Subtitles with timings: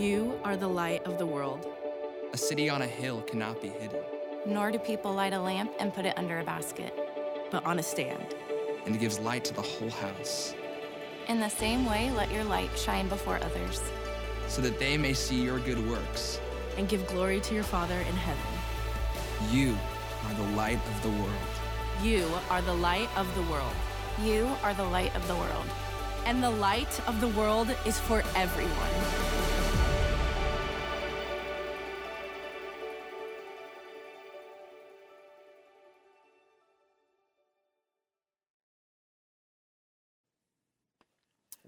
[0.00, 1.66] You are the light of the world.
[2.32, 4.00] A city on a hill cannot be hidden.
[4.46, 6.98] Nor do people light a lamp and put it under a basket,
[7.50, 8.34] but on a stand.
[8.86, 10.54] And it gives light to the whole house.
[11.28, 13.82] In the same way, let your light shine before others,
[14.48, 16.40] so that they may see your good works
[16.78, 18.52] and give glory to your Father in heaven.
[19.52, 19.76] You
[20.26, 21.52] are the light of the world.
[22.02, 23.76] You are the light of the world.
[24.24, 25.66] You are the light of the world.
[26.24, 29.49] And the light of the world is for everyone.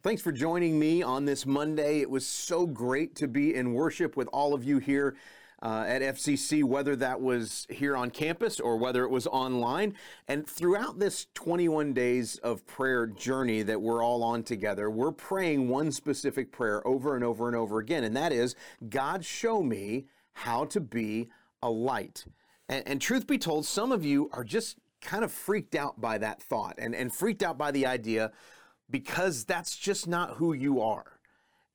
[0.03, 2.01] Thanks for joining me on this Monday.
[2.01, 5.15] It was so great to be in worship with all of you here
[5.63, 9.95] uh, at FCC, whether that was here on campus or whether it was online.
[10.27, 15.69] And throughout this 21 days of prayer journey that we're all on together, we're praying
[15.69, 18.57] one specific prayer over and over and over again, and that is
[18.89, 21.31] God, show me how to be
[21.63, 22.25] a light.
[22.69, 26.19] And, and truth be told, some of you are just kind of freaked out by
[26.19, 28.33] that thought and, and freaked out by the idea
[28.91, 31.19] because that's just not who you are.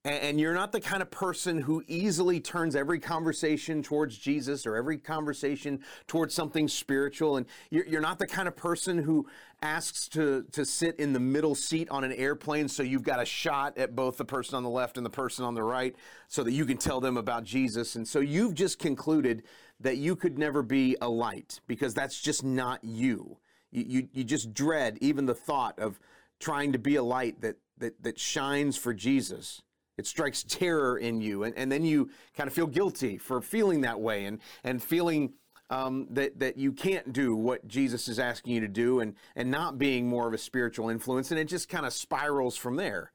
[0.08, 4.78] And you're not the kind of person who easily turns every conversation towards Jesus or
[4.78, 7.36] every conversation towards something spiritual.
[7.36, 9.28] And you're not the kind of person who
[9.62, 13.26] asks to, to sit in the middle seat on an airplane so you've got a
[13.26, 15.94] shot at both the person on the left and the person on the right
[16.30, 17.98] so that you can tell them about Jesus.
[17.98, 19.44] And so you've just concluded
[19.82, 23.40] that you could never be a light because that's just not you.
[23.72, 26.00] You, you, you just dread even the thought of
[26.40, 29.62] trying to be a light that, that, that shines for Jesus.
[29.98, 33.82] It strikes terror in you, and, and then you kind of feel guilty for feeling
[33.82, 35.34] that way and, and feeling
[35.70, 39.52] um, that, that you can't do what Jesus is asking you to do and, and
[39.52, 43.12] not being more of a spiritual influence, and it just kind of spirals from there.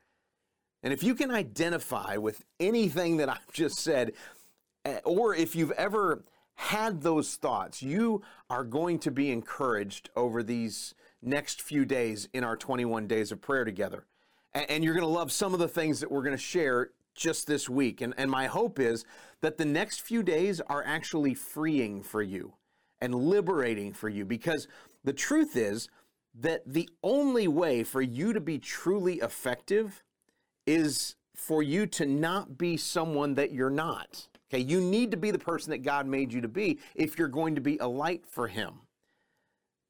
[0.83, 4.13] And if you can identify with anything that I've just said,
[4.85, 10.43] eh, or if you've ever had those thoughts, you are going to be encouraged over
[10.43, 14.05] these next few days in our 21 days of prayer together.
[14.55, 17.47] And, you're going to love some of the things that we're going to share just
[17.47, 18.03] this week.
[18.03, 19.05] And, and my hope is
[19.41, 22.53] that the next few days are actually freeing for you
[23.01, 24.69] and liberating for you because
[25.05, 25.89] the truth is
[26.35, 30.03] that the only way for you to be truly effective
[30.67, 34.29] is for you to not be someone that you're not.
[34.53, 37.29] Okay, you need to be the person that God made you to be if you're
[37.29, 38.81] going to be a light for Him.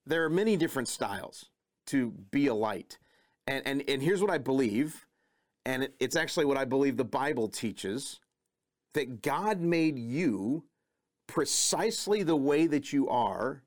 [0.06, 1.46] There are many different styles
[1.86, 2.98] to be a light.
[3.46, 5.06] And, and, and here's what I believe,
[5.64, 8.20] and it, it's actually what I believe the Bible teaches
[8.94, 10.64] that God made you
[11.26, 13.62] precisely the way that you are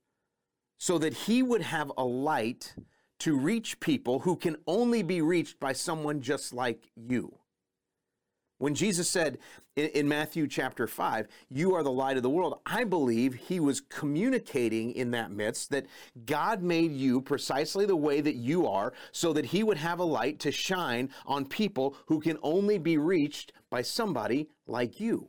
[0.77, 2.75] so that He would have a light
[3.19, 7.39] to reach people who can only be reached by someone just like you.
[8.57, 9.39] When Jesus said
[9.75, 13.81] in, Matthew chapter 5, You are the light of the world, I believe he was
[13.81, 15.87] communicating in that midst that
[16.25, 20.05] God made you precisely the way that you are so that he would have a
[20.05, 25.27] light to shine on people who can only be reached by somebody like you.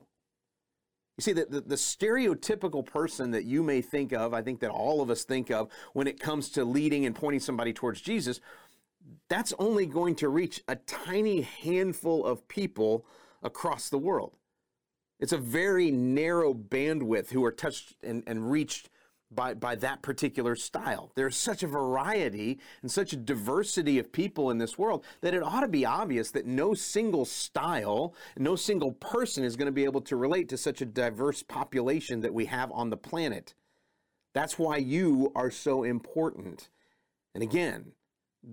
[1.19, 4.70] You see, the, the, the, stereotypical person that you may think of, I think that
[4.70, 8.41] all of us think of when it comes to leading and pointing somebody towards Jesus,
[9.28, 13.04] that's only going to reach a tiny handful of people
[13.42, 14.37] across the world.
[15.19, 18.91] It's a very narrow bandwidth who are touched and, and reached
[19.31, 21.10] by, by that particular style.
[21.14, 25.43] There's such a variety and such a diversity of people in this world that it
[25.43, 29.84] ought to be obvious that no single style, no single person is going to be
[29.84, 33.54] able to relate to such a diverse population that we have on the planet.
[34.32, 36.69] That's why you are so important.
[37.34, 37.93] And again,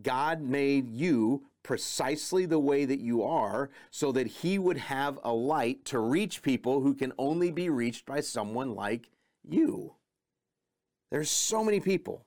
[0.02, 5.34] God made you precisely the way that you are so that He would have a
[5.34, 9.10] light to reach people who can only be reached by someone like
[9.48, 9.96] you.
[11.12, 12.26] There's so many people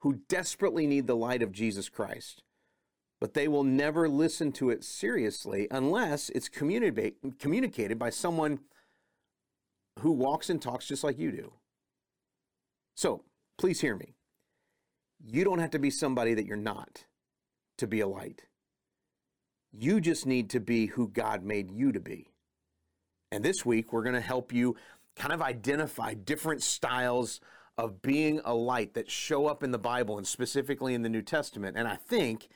[0.00, 2.42] who desperately need the light of Jesus Christ,
[3.20, 8.60] but they will never listen to it seriously unless it's communicated by someone
[10.00, 11.52] who walks and talks just like you do.
[12.96, 13.24] So,
[13.58, 14.14] please hear me.
[15.24, 17.04] You don't have to be somebody that you're not
[17.78, 18.42] to be a light.
[19.72, 22.28] You just need to be who God made you to be.
[23.30, 24.76] And this week, we're going to help you
[25.16, 27.40] kind of identify different styles
[27.78, 31.22] of being a light that show up in the Bible and specifically in the New
[31.22, 31.76] Testament.
[31.76, 32.48] And I think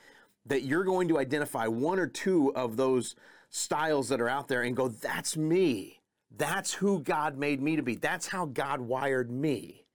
[0.45, 3.15] that you're going to identify one or two of those
[3.49, 6.01] styles that are out there and go, that's me.
[6.35, 7.95] That's who God made me to be.
[7.95, 9.86] That's how God wired me.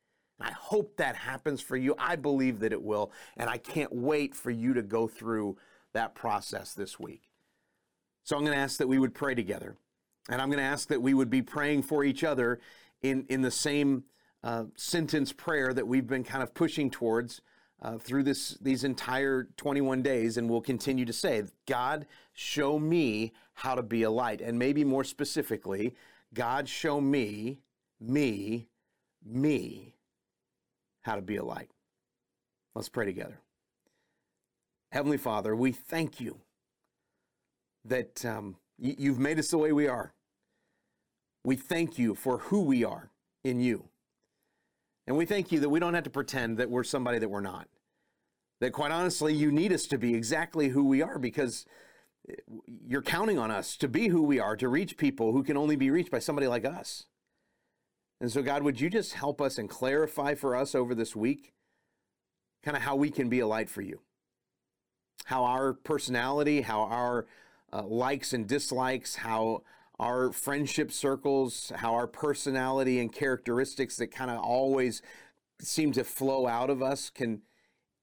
[0.42, 1.94] I hope that happens for you.
[1.98, 3.12] I believe that it will.
[3.36, 5.56] And I can't wait for you to go through
[5.92, 7.30] that process this week.
[8.24, 9.76] So I'm going to ask that we would pray together.
[10.28, 12.60] And I'm going to ask that we would be praying for each other
[13.02, 14.04] in, in the same
[14.44, 17.40] uh, sentence prayer that we've been kind of pushing towards
[17.82, 23.32] uh, through this these entire 21 days, and we'll continue to say, God, show me
[23.54, 24.40] how to be a light.
[24.40, 25.94] And maybe more specifically,
[26.32, 27.58] God, show me,
[28.00, 28.68] me,
[29.24, 29.96] me,
[31.02, 31.70] how to be a light.
[32.74, 33.38] Let's pray together.
[34.92, 36.38] Heavenly Father, we thank you
[37.84, 40.12] that um, you've made us the way we are.
[41.44, 43.10] We thank you for who we are
[43.42, 43.88] in you.
[45.06, 47.40] And we thank you that we don't have to pretend that we're somebody that we're
[47.40, 47.68] not.
[48.60, 51.66] That quite honestly, you need us to be exactly who we are because
[52.86, 55.74] you're counting on us to be who we are, to reach people who can only
[55.74, 57.06] be reached by somebody like us.
[58.22, 61.52] And so, God, would you just help us and clarify for us over this week
[62.62, 64.00] kind of how we can be a light for you?
[65.24, 67.26] How our personality, how our
[67.72, 69.64] uh, likes and dislikes, how
[69.98, 75.02] our friendship circles, how our personality and characteristics that kind of always
[75.60, 77.42] seem to flow out of us can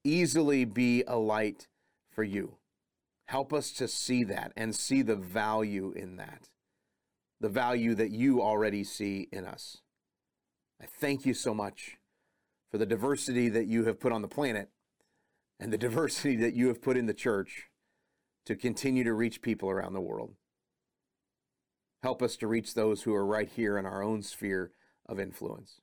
[0.03, 1.69] easily be a light
[2.11, 2.57] for you.
[3.27, 6.49] Help us to see that and see the value in that,
[7.39, 9.77] the value that you already see in us.
[10.81, 11.97] I thank you so much
[12.71, 14.69] for the diversity that you have put on the planet
[15.59, 17.69] and the diversity that you have put in the church
[18.45, 20.33] to continue to reach people around the world.
[22.01, 24.71] Help us to reach those who are right here in our own sphere
[25.07, 25.81] of influence.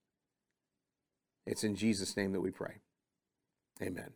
[1.47, 2.81] It's in Jesus' name that we pray.
[3.83, 4.13] Amen.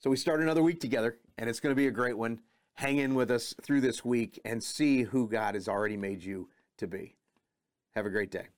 [0.00, 2.40] So we start another week together, and it's going to be a great one.
[2.74, 6.48] Hang in with us through this week and see who God has already made you
[6.78, 7.16] to be.
[7.94, 8.48] Have a great day.